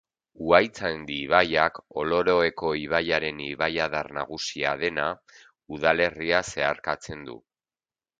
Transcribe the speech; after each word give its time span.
Uhaitzandi 0.43 1.15
ibaiak, 1.25 1.75
Oloroeko 2.03 2.71
ibaiaren 2.83 3.43
ibaiadar 3.49 4.09
nagusia 4.19 4.73
dena, 4.85 5.05
udalerria 5.77 6.41
zeharkatzen 6.53 7.23
du. 7.29 7.37